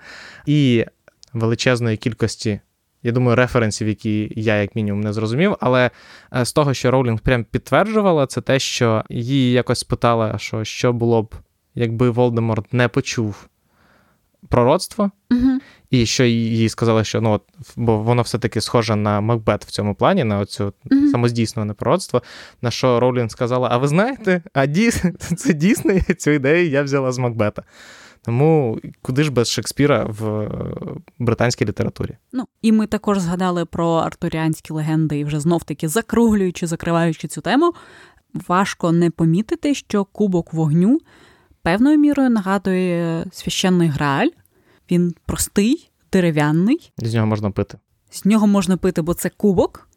[0.46, 0.86] і
[1.34, 2.60] величезної кількості
[3.04, 5.56] я думаю, референсів, які я, як мінімум, не зрозумів.
[5.60, 5.92] Але
[6.36, 10.94] е, з того, що Роулінг прям підтверджувала, це те, що її якось питала, що що
[10.94, 11.36] було б,
[11.76, 13.50] якби Волдеморт не почув
[14.48, 15.60] пророцтво, угу.
[15.90, 17.44] і що їй сказали, що ну, от,
[17.76, 21.08] бо воно все-таки схоже на Макбет в цьому плані, на оцю угу.
[21.08, 22.24] самоздійснене пророцтво.
[22.62, 25.04] На що Роулінг сказала: А ви знаєте, а дійс...
[25.38, 27.64] це дійсно цю ідею я взяла з Макбета.
[28.22, 30.50] Тому куди ж без Шекспіра в е,
[31.20, 32.18] британській літературі?
[32.34, 37.74] Ну і ми також згадали про артуріанські легенди, і вже знов-таки закруглюючи, закриваючи цю тему,
[38.48, 41.00] важко не помітити, що кубок вогню
[41.62, 44.30] певною мірою нагадує священний грааль.
[44.92, 46.92] Він простий, дерев'яний.
[46.98, 47.78] З нього можна пити.
[48.12, 49.90] З нього можна пити, бо це кубок.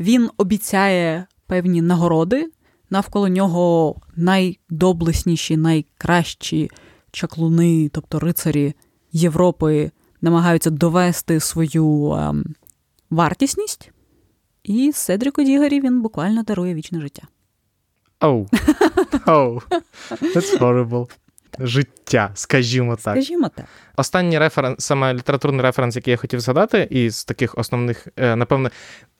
[0.00, 2.50] Він обіцяє певні нагороди.
[2.90, 6.70] Навколо нього найдоблесніші, найкращі
[7.16, 8.74] чаклуни, тобто рицарі
[9.12, 12.44] Європи, намагаються довести свою ем,
[13.10, 13.90] вартісність,
[14.64, 17.22] і Седріку Дігері він буквально дарує вічне життя.
[18.20, 18.46] Оу.
[19.26, 19.60] Оу.
[20.10, 21.10] That's horrible.
[21.58, 23.14] Життя, скажімо так.
[23.14, 23.66] Скажімо так.
[23.96, 28.70] Останній референс, саме літературний референс, який я хотів згадати, із таких основних, е, напевно,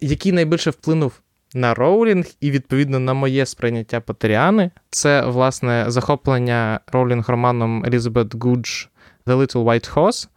[0.01, 1.13] який найбільше вплинув
[1.55, 8.87] на Роулінг і, відповідно, на моє сприйняття Поттеріани, Це, власне, захоплення Роулінг романом Елізабет Гудж
[9.27, 10.29] The Little White Horse.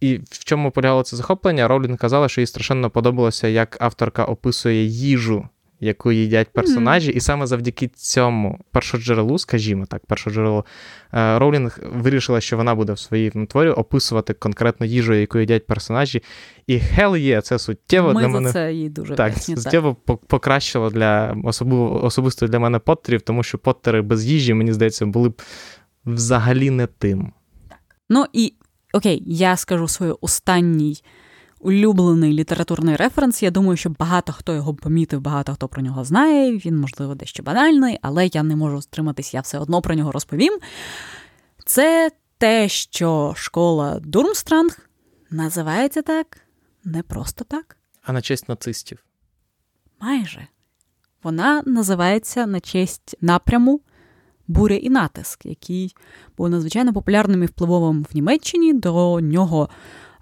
[0.00, 1.68] І в чому полягало це захоплення?
[1.68, 5.48] Роулінг казала, що їй страшенно подобалося, як авторка описує їжу
[5.84, 7.16] яку їдять персонажі, mm-hmm.
[7.16, 10.64] і саме завдяки цьому першоджерелу, скажімо так, першоджерелу,
[11.12, 16.22] е, Роулінг вирішила, що вона буде в своїй творі описувати конкретну їжу, яку їдять персонажі.
[16.66, 18.52] І hell є, це суттєво Ми для мене.
[18.52, 20.16] Це їй дуже так, песні, суттєво так.
[20.16, 25.28] покращило для особливо, особисто для мене Поттерів, тому що Поттери без їжі, мені здається, були
[25.28, 25.42] б
[26.06, 27.32] взагалі не тим.
[27.68, 27.78] Так.
[28.08, 28.54] Ну і
[28.92, 31.02] окей, я скажу свій останній
[31.64, 33.42] улюблений літературний референс.
[33.42, 36.56] Я думаю, що багато хто його помітив, багато хто про нього знає.
[36.56, 40.58] Він, можливо, дещо банальний, але я не можу стриматись, я все одно про нього розповім.
[41.64, 44.78] Це те, що школа Дурмстранг
[45.30, 46.40] називається так
[46.84, 47.76] не просто так.
[48.02, 48.98] А на честь нацистів.
[50.00, 50.46] Майже.
[51.22, 53.80] Вона називається на честь напряму
[54.46, 55.96] Буря і натиск, який
[56.36, 58.72] був надзвичайно популярним і впливовим в Німеччині.
[58.72, 59.68] До нього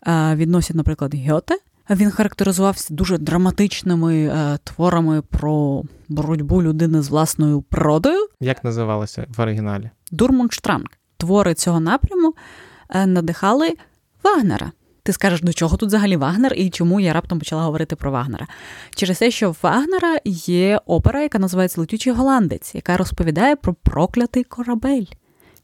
[0.07, 1.59] відносять, наприклад, Гьоте.
[1.91, 8.29] Він характеризувався дуже драматичними е, творами про боротьбу людини з власною природою.
[8.41, 9.91] Як називалося в оригіналі?
[10.11, 10.87] Дурмунштранг.
[11.17, 12.35] Твори цього напряму
[12.91, 13.77] е, надихали
[14.25, 14.73] Вагнера.
[15.03, 18.47] Ти скажеш, до чого тут взагалі Вагнер і чому я раптом почала говорити про Вагнера?
[18.97, 24.45] Через те, що в Вагнера є опера, яка називається Летючий голландець, яка розповідає про проклятий
[24.45, 25.05] корабель,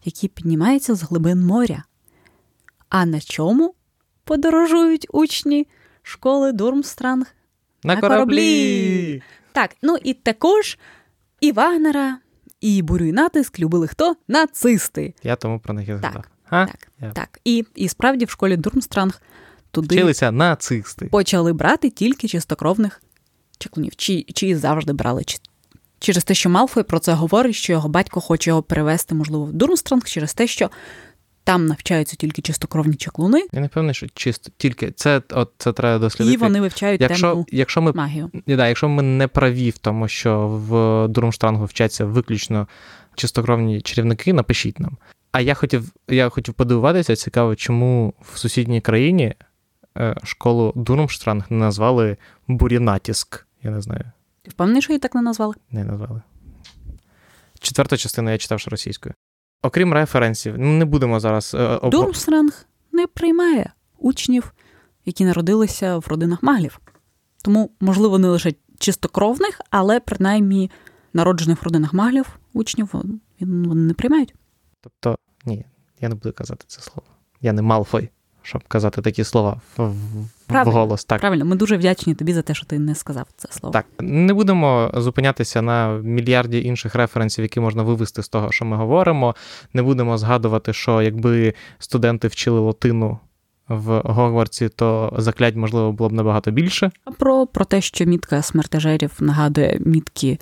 [0.05, 1.85] який піднімається з глибин моря.
[2.88, 3.74] А на чому
[4.28, 5.66] подорожують учні
[6.02, 7.26] школи Дурмстранг
[7.84, 8.16] на, на кораблі.
[8.16, 9.22] кораблі.
[9.52, 10.78] Так, ну і також
[11.40, 12.18] і Вагнера,
[12.60, 14.16] і бурю натиск любили хто?
[14.28, 15.14] Нацисти.
[15.22, 16.12] Я тому про них і згадав.
[16.12, 16.66] Так, а?
[16.66, 17.12] так, yeah.
[17.12, 17.40] так.
[17.44, 19.22] І, і справді в школі Дурмстранг
[19.70, 21.06] туди Вчилися нацисти.
[21.06, 23.02] почали брати тільки чистокровних
[23.58, 23.96] чаклунів.
[23.96, 25.38] Чи, чи завжди брали чи
[26.00, 29.52] Через те, що Малфой про це говорить, що його батько хоче його перевести, можливо, в
[29.52, 30.70] Дурмстранг, через те, що
[31.48, 33.46] там навчаються тільки чистокровні чаклуни.
[33.52, 36.34] Я не певний, що чисто тільки це от це треба дослідити.
[36.34, 38.30] І вони вивчають якщо, темну якщо ми, магію.
[38.46, 42.68] Да, якщо ми не праві в тому, що в Дурмштрангу вчаться виключно
[43.14, 44.96] чистокровні чарівники, напишіть нам.
[45.32, 49.34] А я хотів я хотів подивуватися, цікаво, чому в сусідній країні
[49.98, 52.16] е, школу Дурмштранг не назвали
[52.48, 53.46] Бурінатіск.
[53.62, 54.04] Я не знаю.
[54.42, 55.54] Ти впевнений, що її так не назвали?
[55.70, 56.22] Не назвали.
[57.61, 59.14] Четверту частину я читав російською.
[59.62, 61.55] Окрім референсів, ну, не будемо зараз.
[61.55, 61.90] Е, об...
[61.90, 64.53] Дурмсранг не приймає учнів,
[65.05, 66.81] які народилися в родинах маглів.
[67.42, 70.71] Тому, можливо, не лише чистокровних, але принаймні
[71.12, 73.18] народжених в родинах маглів учнів вони
[73.75, 74.35] не приймають.
[74.81, 75.66] Тобто, ні,
[76.01, 77.09] я не буду казати це слово.
[77.40, 78.11] Я не Малфой,
[78.48, 79.94] щоб казати такі слова в,
[80.46, 81.04] правильно, в голос.
[81.04, 81.20] Так.
[81.20, 83.72] Правильно, ми дуже вдячні тобі за те, що ти не сказав це слово.
[83.72, 88.76] Так, не будемо зупинятися на мільярді інших референсів, які можна вивести з того, що ми
[88.76, 89.34] говоримо.
[89.72, 93.18] Не будемо згадувати, що якби студенти вчили латину
[93.68, 96.90] в Гогвартсі, то заклять, можливо, було б набагато більше.
[97.04, 100.38] А про, про те, що мітка смертежерів нагадує мітки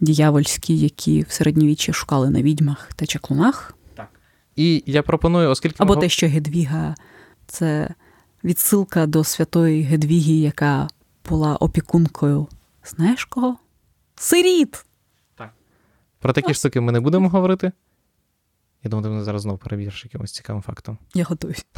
[0.00, 3.74] діявольські, які в середньовіччі шукали на відьмах та чаклунах.
[3.94, 4.08] Так.
[4.56, 5.76] І я пропоную, оскільки.
[5.78, 6.94] Або те, що Гедвіга
[7.48, 7.94] це
[8.44, 10.88] відсилка до святої Гедвіги, яка
[11.28, 12.46] була опікункою.
[12.84, 13.56] Знаєш кого?
[14.14, 14.84] Сиріт!
[15.34, 15.50] Так.
[16.18, 17.72] Про такі штуки ми не будемо говорити.
[18.84, 20.98] Я думаю, ти мене зараз знову переб'єш якимось цікавим фактом.
[21.14, 21.66] Я готуюсь.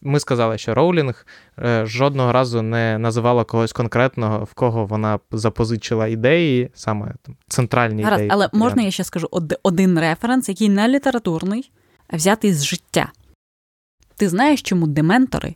[0.00, 1.26] Ми сказали, що Роулінг
[1.58, 8.02] е, жодного разу не називала когось конкретного, в кого вона запозичила ідеї, саме там центральні
[8.02, 8.30] Гаразд, ідеї.
[8.32, 9.28] Але можна я ще скажу
[9.62, 11.70] один референс, який не літературний,
[12.08, 13.12] а взятий з життя.
[14.16, 15.54] Ти знаєш, чому дементори,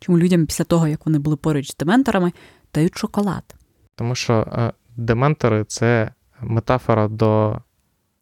[0.00, 2.32] чому людям після того, як вони були поруч з дементорами,
[2.74, 3.54] дають шоколад?
[3.94, 7.58] Тому що е, дементори це метафора до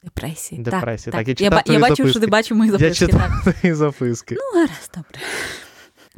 [0.05, 0.63] депресії.
[0.63, 1.13] Депресії.
[1.13, 1.41] Так, так.
[1.41, 3.05] Я, я, я бачив, що ти бачив мої записки.
[3.05, 4.35] Я читав твої записки.
[4.35, 5.21] Ну, гаразд, добре.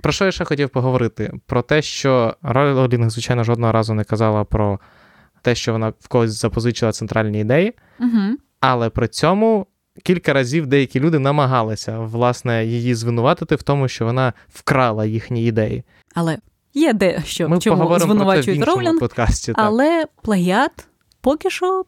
[0.00, 1.32] Про що я ще хотів поговорити?
[1.46, 4.80] Про те, що Ролінг, звичайно, жодного разу не казала про
[5.42, 8.36] те, що вона в когось запозичила центральні ідеї, угу.
[8.60, 9.66] але при цьому
[10.02, 15.84] кілька разів деякі люди намагалися власне її звинуватити в тому, що вона вкрала їхні ідеї.
[16.14, 16.38] Але
[16.74, 19.64] є де що Ми чому звинувачують Роулінг, подкасті, так.
[19.64, 20.86] але плагіат
[21.20, 21.84] поки що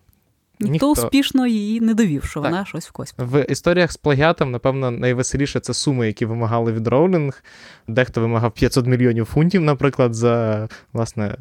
[0.61, 2.51] Ніхто, Ніхто успішно її не довів, що так.
[2.51, 3.15] вона щось в когось.
[3.19, 7.43] В історіях з плагіатом, напевно, найвеселіше це суми, які вимагали від Роулінг.
[7.89, 11.37] Дехто вимагав 500 мільйонів фунтів, наприклад, за власне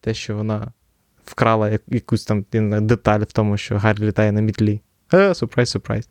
[0.00, 0.72] те, що вона
[1.24, 2.44] вкрала якусь там
[2.80, 4.80] деталь в тому, що Гаррі літає на мітлі.
[5.10, 6.08] Сюрприз, сюрприз.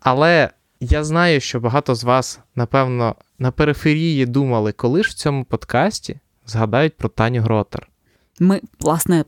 [0.00, 5.44] Але я знаю, що багато з вас, напевно, на периферії думали, коли ж в цьому
[5.44, 7.88] подкасті згадають про Таню Гротер.
[8.40, 9.24] Ми, власне,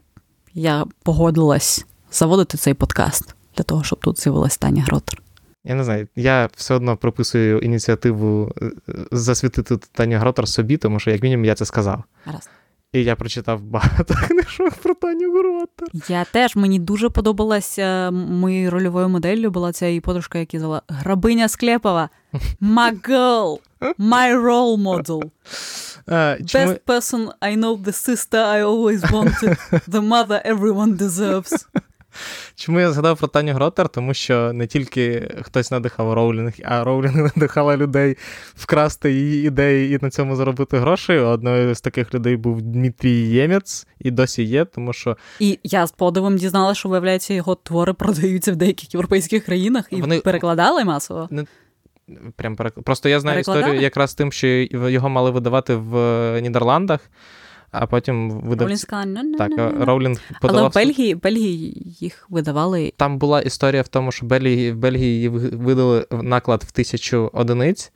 [0.54, 5.22] я погодилась заводити цей подкаст для того, щоб тут з'явилась Таня Гротер.
[5.64, 8.70] Я не знаю, я все одно прописую ініціативу е,
[9.12, 12.04] засвітити Таню Гротер собі, тому що, як мінімум, я це сказав.
[12.26, 12.48] Раз.
[12.94, 15.88] І я прочитав багато книжок про Таню Гротер.
[16.08, 21.48] Я теж мені дуже подобалася моєю рольовою моделлю була ця її подружка, яка звала Гробиня
[21.48, 22.08] Склепова.
[22.60, 23.58] My girl,
[23.98, 25.22] my role model.
[26.06, 26.66] Uh, чому...
[26.66, 29.56] Best person I know, the sister I always wanted,
[29.88, 31.66] the mother everyone deserves.
[32.54, 33.88] Чому я згадав про Таню Гротер?
[33.88, 38.16] Тому що не тільки хтось надихав Роулінг, а Роулінг надихала людей
[38.54, 41.12] вкрасти її ідеї і на цьому заробити гроші.
[41.12, 45.16] Одною з таких людей був Дмитрій Ємець, і досі є, тому що.
[45.40, 50.00] І я з подивом дізналася, що, виявляється, його твори продаються в деяких європейських країнах і
[50.00, 50.20] Вони...
[50.20, 51.28] перекладали масово.
[51.30, 51.44] Не...
[52.36, 52.82] Прям перек...
[52.82, 57.00] Просто я знаю історію якраз тим, що його мали видавати в Нідерландах
[57.74, 58.66] а потім видав...
[58.66, 60.60] Роулінг сказала, ну, ну, так, ну, Роулінг подавав...
[60.60, 62.92] Але в Бельгії, Бельгії їх видавали.
[62.96, 67.92] Там була історія в тому, що Бельгії, в Бельгії її видали наклад в тисячу одиниць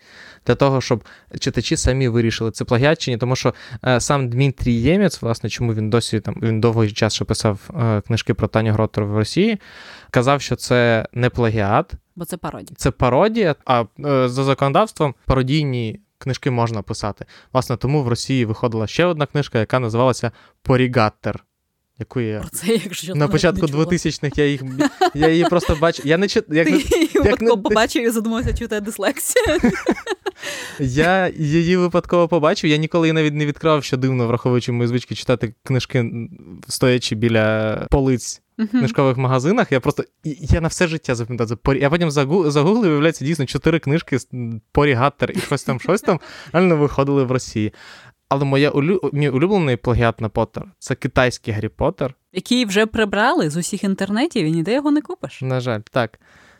[0.47, 1.05] для того, щоб
[1.41, 5.75] читачі самі вирішили, це плагіат чи ні, тому що е, сам Дмитрій Ємець, власне, чому
[5.75, 9.61] він досі там він довгий час ще писав е, книжки про Таню Гротер в Росії,
[10.11, 11.93] казав, що це не плагіат.
[12.17, 12.77] Бо це пародія.
[12.77, 17.25] Це пародія, а е, за законодавством пародійні книжки можна писати.
[17.53, 21.45] Власне, тому в Росії виходила ще одна книжка, яка називалася Порігаттер.
[21.99, 24.63] Яку я Про це, якщо на початку 2000-х я їх
[25.15, 26.07] я її просто бачив.
[26.07, 26.45] Я не чит...
[26.49, 27.29] як Ти не...
[27.31, 27.51] як не...
[27.51, 29.61] побачив і задумався, чи у тебе дислексія.
[30.79, 32.71] Я її випадково побачив.
[32.71, 36.29] Я ніколи навіть не відкривав, що дивно, враховуючи мої звички читати книжки,
[36.69, 39.73] стоячи біля полиць в книжкових магазинах.
[39.73, 41.77] Я просто я на все життя запам'ятав.
[41.77, 44.29] Я потім загуглив, виявляється, дійсно чотири книжки з
[44.73, 46.21] Порі Гаттер і щось там, щось там
[46.53, 47.73] реально виходили в Росії.
[48.29, 49.11] Але моя улю...
[49.13, 52.15] мій улюблений плагіат на Поттер— це китайський Гаррі Поттер.
[52.33, 55.43] Який вже прибрали з усіх інтернетів, і ніде його не купиш.
[55.43, 56.19] На жаль, так.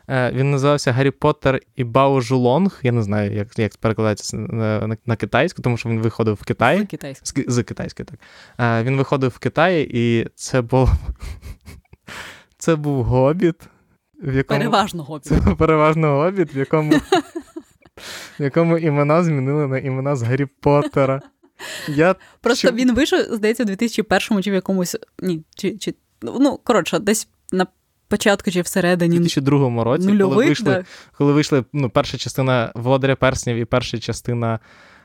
[0.09, 2.79] Е, він називався Гаррі Поттер і Бао Жулонг.
[2.83, 6.43] Я не знаю, як як перекладається на, на, на китайську, тому що він виходив в
[6.43, 6.87] Китаї.
[7.23, 8.19] З, з китайської, так.
[8.59, 10.89] Е, він виходив в Китаї, і це був
[12.59, 13.55] це був гобіт.
[14.23, 14.59] В якому...
[14.59, 15.25] Переважно гобіт.
[15.25, 16.93] Це переважно гобіт, в якому
[18.39, 21.21] в якому імена змінили на імена з Гаррі Поттера.
[21.87, 22.75] Я Просто Чу...
[22.75, 24.95] він вийшов, здається, у 2001 чи в якомусь.
[25.19, 25.93] Ні, чи, чи...
[26.21, 27.67] Ну, коротше, десь на
[28.07, 29.15] початку чи всередині.
[29.15, 30.85] У 2002 році, Нульовик, коли вийшли, да.
[31.17, 34.59] коли вийшли ну, перша частина Володаря Перснів і перша частина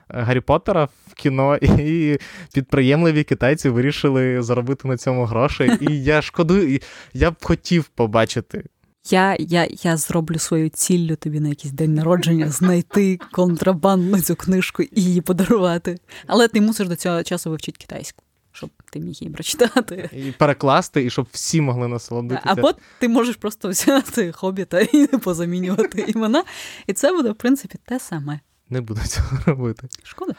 [0.09, 2.19] Гаррі Поттера в кіно, і
[2.53, 5.79] підприємливі китайці вирішили заробити на цьому гроші.
[5.81, 6.81] І я шкодую,
[7.15, 8.65] я б хотів побачити.
[9.11, 14.83] Я я, я зроблю свою ціллю тобі на якийсь день народження знайти контрабандну цю книжку
[14.83, 15.99] і її подарувати.
[16.27, 18.25] Але ти мусиш до цього часу вивчити китайську
[18.55, 20.11] щоб ти міг її прочитати.
[20.13, 22.49] І перекласти, і щоб всі могли насолодитися.
[22.51, 26.45] Або ти можеш просто взяти хобіта і позамінювати імена.
[26.87, 28.41] І це буде, в принципі, те саме.
[28.71, 29.89] Не буду цього робити.
[30.03, 30.33] Шкода.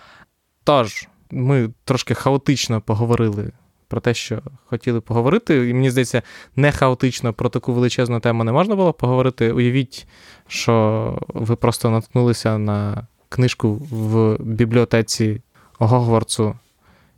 [0.63, 3.51] Тож, ми трошки хаотично поговорили
[3.87, 5.69] про те, що хотіли поговорити.
[5.69, 6.21] І мені здається,
[6.55, 9.51] не хаотично про таку величезну тему не можна було поговорити.
[9.51, 10.07] Уявіть,
[10.47, 15.41] що ви просто наткнулися на книжку в бібліотеці
[15.79, 16.55] Гогвартсу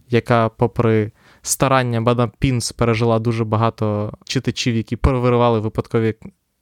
[0.10, 6.16] яка, попри старання Бада Пінс, пережила дуже багато читачів, які перевиривали випадкові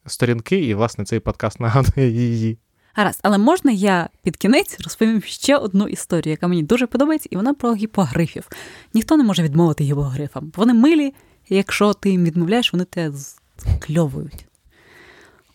[0.05, 2.57] сторінки, і, власне, цей подкаст нагадує її.
[2.95, 7.35] Гаразд, але можна я під кінець розповім ще одну історію, яка мені дуже подобається, і
[7.35, 8.49] вона про гіпогрифів.
[8.93, 10.51] Ніхто не може відмовити гіпогрифам.
[10.55, 11.13] Вони милі,
[11.49, 13.17] і якщо ти їм відмовляєш, вони тебе
[13.57, 14.45] скльовують.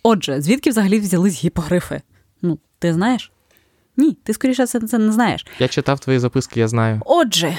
[0.02, 2.02] Отже, звідки взагалі взялись гіпогрифи?
[2.42, 3.32] Ну, ти знаєш?
[3.96, 5.46] Ні, ти скоріше це, це не знаєш.
[5.58, 7.00] Я читав твої записки, я знаю.
[7.06, 7.58] Отже,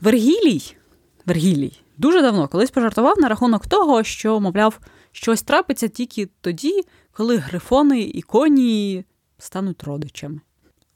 [0.00, 0.62] Вергілій,
[1.26, 4.80] Вергілій дуже давно колись пожартував на рахунок того, що, мовляв,
[5.12, 9.04] щось трапиться тільки тоді, коли грифони і коні
[9.38, 10.40] стануть родичами,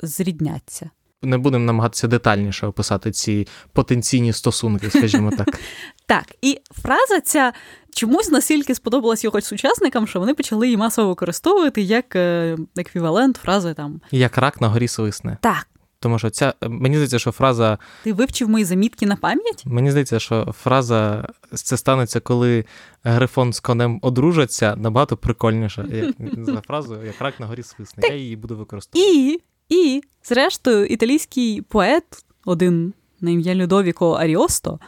[0.03, 0.91] зрідняться.
[1.23, 5.49] Не будемо намагатися детальніше описати ці потенційні стосунки, скажімо так.
[6.07, 7.53] Так, і фраза ця
[7.95, 13.75] чомусь настільки сподобалась його сучасникам, що вони почали її масово використовувати як е, еквівалент фрази
[13.75, 14.01] там.
[14.11, 15.39] Як рак на горі свисне.
[15.41, 15.67] Так.
[16.03, 17.79] Тому що ця мені здається, що фраза.
[18.05, 19.63] Ти вивчив мої замітки на пам'ять?
[19.67, 22.65] Мені здається, що фраза це станеться, коли
[23.05, 25.87] Грифон з конем одружаться, набагато прикольніше.
[25.93, 28.09] Як за фразою, як рак на горі свисне.
[28.09, 29.15] Я її буду використовувати.
[29.15, 32.05] І, і, зрештою, італійський поет,
[32.45, 34.81] один на ім'я Людовіко Аріосто,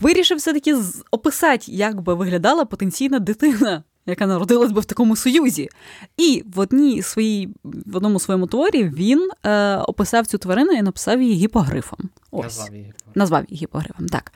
[0.00, 0.76] вирішив все-таки
[1.10, 5.68] описати, як би виглядала потенційна дитина, яка народилась би в такому союзі.
[6.16, 11.22] І в одній своїй, в одному своєму творі він е, описав цю тварину і написав
[11.22, 11.98] її гіпогрифом.
[12.30, 12.44] Ось.
[12.44, 13.12] Назвав її гіпогрифом.
[13.14, 14.32] Назвав її гіпогрифом, так.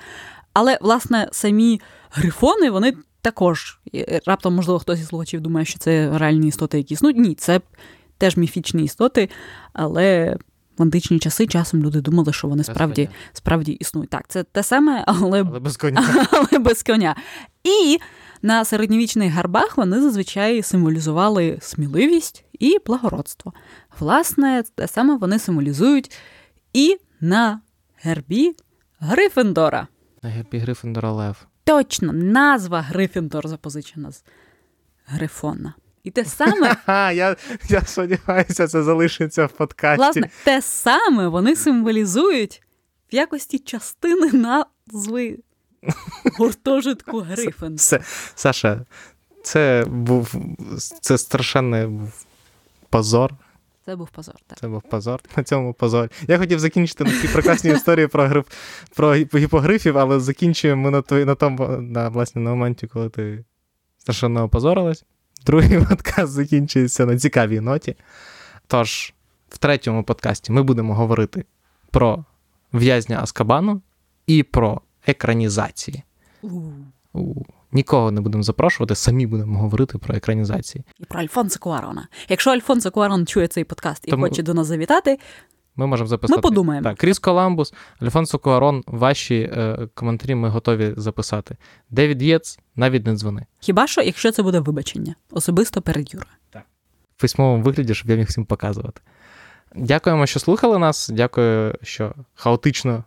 [0.52, 3.80] Але, власне, самі грифони, вони також,
[4.26, 7.18] раптом, можливо, хтось із слухачів думає, що це реальні істоти, які існують.
[7.18, 7.60] Ні, це
[8.18, 9.28] теж міфічні істоти,
[9.72, 10.36] але
[10.78, 14.10] в античні часи часом люди думали, що вони справді справді існують.
[14.10, 16.26] Так, це те саме, але але без коня.
[16.30, 17.16] але без коня.
[17.64, 17.98] І
[18.42, 23.52] на середньовічних гарбах вони зазвичай символізували сміливість і благородство.
[23.98, 26.16] Власне, те саме вони символізують
[26.72, 27.60] і на
[27.96, 28.54] гербі
[28.98, 29.88] Грифіндора.
[30.22, 31.46] На гербі Грифіндора Лев.
[31.64, 34.24] Точно, назва Грифіндор запозичена з
[35.06, 35.74] Грифона.
[36.04, 36.76] І те саме.
[37.14, 37.36] Я
[37.68, 40.02] я сподіваюся, це залишиться в подкасті.
[40.02, 42.62] Власне, те саме вони символізують
[43.12, 45.38] в якості частини назви
[46.38, 47.78] гуртожитку Грифен.
[48.34, 48.84] Саша,
[49.42, 50.34] це був
[51.00, 51.88] це страшенний
[52.90, 53.32] позор.
[53.84, 54.34] Це був позор.
[54.46, 54.58] так.
[54.58, 56.08] Це був позор на цьому позорі.
[56.28, 58.46] Я хотів закінчити на цій прекрасній історії про гриф,
[58.96, 63.44] про гіпогрифів, але закінчуємо ми на той, на тому, на, власне, на моменті, коли ти
[63.98, 65.04] страшенно опозорилась.
[65.46, 67.96] Другий подкаст закінчується на цікавій ноті.
[68.66, 69.14] Тож,
[69.48, 71.44] в третьому подкасті ми будемо говорити
[71.90, 72.24] про
[72.72, 73.82] в'язня Аскабану
[74.26, 76.02] і про екранізації.
[77.12, 77.42] У.
[77.74, 80.84] Нікого не будемо запрошувати, самі будемо говорити про екранізації.
[80.98, 82.08] І про Альфонсо Куарона.
[82.28, 84.22] Якщо Альфонсо Куарон чує цей подкаст і Тому...
[84.22, 85.18] хоче до нас завітати,
[85.76, 86.38] ми можемо записати.
[86.38, 86.84] Ми подумаємо.
[86.84, 91.56] Так, Кріс Коламбус, Альфонсо Куарон, ваші е, коментарі ми готові записати.
[91.90, 93.46] Девід Єц, навіть не дзвони.
[93.60, 96.30] Хіба що, якщо це буде вибачення, особисто перед Юрою.
[96.50, 96.62] Так.
[97.16, 99.00] В письмовому вигляді, щоб я міг всім показувати.
[99.74, 101.08] Дякуємо, що слухали нас.
[101.08, 103.04] Дякую, що хаотично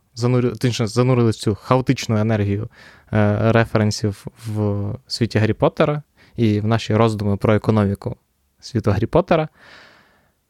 [0.86, 2.70] занурили, цю хаотичну енергію
[3.14, 6.04] е, референсів в світі Гаррі Поттера
[6.36, 8.16] і в наші роздуми про економіку
[8.60, 9.48] світу Гаррі Поттера.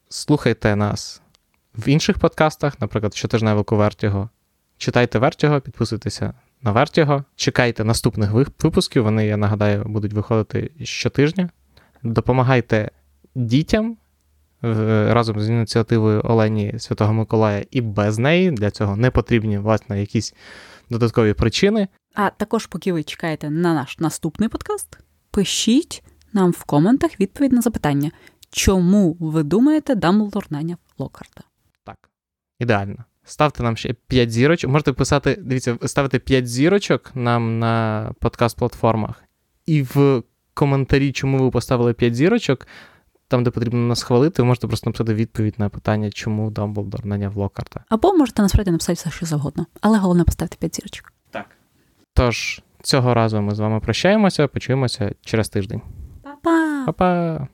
[0.09, 1.21] Слухайте нас
[1.75, 4.29] в інших подкастах, наприклад, щотижневику Вертіго.
[4.77, 9.03] Читайте Вертіго, підписуйтеся на Вертіго, чекайте наступних випусків.
[9.03, 11.49] Вони, я нагадаю, будуть виходити щотижня.
[12.03, 12.91] Допомагайте
[13.35, 13.97] дітям
[14.61, 18.51] разом з ініціативою Олені Святого Миколая і без неї.
[18.51, 20.33] Для цього не потрібні, власне, якісь
[20.89, 21.87] додаткові причини.
[22.13, 24.97] А також, поки ви чекаєте на наш наступний подкаст,
[25.31, 26.03] пишіть
[26.33, 28.11] нам в коментах відповідь на запитання,
[28.49, 31.43] чому ви думаєте, Дамблдор наняв Локарта.
[31.83, 32.09] Так,
[32.59, 33.05] ідеально.
[33.23, 34.71] Ставте нам ще 5 зірочок.
[34.71, 39.13] Можете писати, дивіться, ставити 5 зірочок нам на подкаст-платформах.
[39.65, 42.67] І в коментарі, чому ви поставили 5 зірочок,
[43.35, 47.37] там, де потрібно нас хвалити, ви можете просто написати відповідь на питання, чому Дамблдор наняв
[47.37, 47.83] Локарта.
[47.89, 49.65] Або можете насправді написати все, що завгодно.
[49.81, 51.13] Але головне поставити 5 зірочок.
[51.31, 51.45] Так.
[52.13, 55.81] Тож, цього разу ми з вами прощаємося, почуємося через тиждень.
[56.23, 56.83] Па-па!
[56.85, 57.47] Па-па!